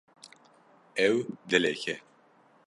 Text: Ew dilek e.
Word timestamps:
Ew 1.07 1.15
dilek 1.49 1.83
e. 1.95 1.95